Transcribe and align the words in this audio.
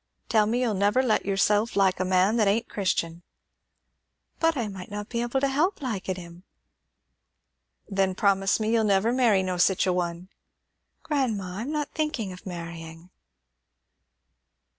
Tell 0.29 0.47
me 0.47 0.61
you'll 0.61 0.73
never 0.73 1.03
let 1.03 1.27
yourself 1.27 1.75
like 1.75 1.99
a 1.99 2.03
man 2.05 2.37
that 2.37 2.47
ain't 2.47 2.67
Christian!" 2.67 3.21
"But 4.39 4.57
I 4.57 4.67
might 4.67 4.89
not 4.89 5.09
be 5.09 5.21
able 5.21 5.39
to 5.39 5.47
help 5.47 5.79
liking 5.79 6.15
him." 6.15 6.43
"Then 7.87 8.15
promise 8.15 8.59
me 8.59 8.71
you'll 8.71 8.83
never 8.83 9.13
marry 9.13 9.43
no 9.43 9.57
sich 9.57 9.85
a 9.85 9.93
one." 9.93 10.29
"Grandma, 11.03 11.57
I'm 11.57 11.71
not 11.71 11.91
thinking 11.93 12.31
of 12.33 12.47
marrying." 12.47 13.11